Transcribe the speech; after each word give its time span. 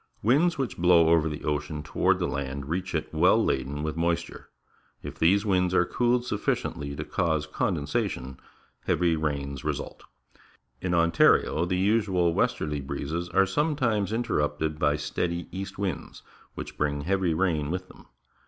Winds 0.23 0.57
which 0.57 0.79
blow 0.79 1.09
over 1.09 1.29
the 1.29 1.43
ocean 1.43 1.83
toward 1.83 2.19
land 2.23 2.65
reach 2.67 2.95
it 2.95 3.13
well 3.13 3.37
laden 3.45 3.83
with 3.83 3.95
moisture. 3.95 4.49
If 5.03 5.19
these 5.19 5.45
winds 5.45 5.75
are 5.75 5.85
cooled 5.85 6.25
sufficiently 6.25 6.95
to 6.95 7.03
cause 7.05 7.45
condensation, 7.45 8.39
heavy 8.87 9.15
rains 9.15 9.63
result. 9.63 10.01
In 10.81 10.95
Ontario 10.95 11.65
the 11.65 11.77
usual 11.77 12.33
westerly 12.33 12.81
breezes 12.81 13.29
are 13.29 13.45
sometimes 13.45 14.11
interrupted 14.11 14.79
by 14.79 14.95
steady 14.95 15.47
east 15.51 15.77
winds, 15.77 16.23
which 16.55 16.79
bring 16.79 17.01
heavy 17.01 17.35
rain 17.35 17.69
with 17.69 17.87
them. 17.87 18.07